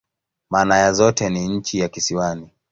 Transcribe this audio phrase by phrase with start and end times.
[0.49, 2.49] Maana ya zote ni "nchi ya kisiwani.